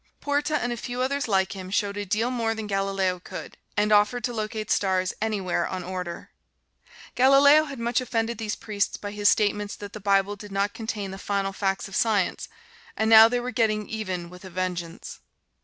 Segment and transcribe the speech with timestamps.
[0.19, 3.91] Porta, and a few others like him, showed a deal more than Galileo could and
[3.91, 6.31] offered to locate stars anywhere on order.
[7.13, 11.11] Galileo had much offended these priests by his statements that the Bible did not contain
[11.11, 12.49] the final facts of Science,
[12.97, 15.19] and now they were getting even with a vengeance.